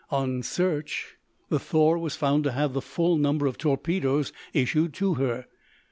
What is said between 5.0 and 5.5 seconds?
her.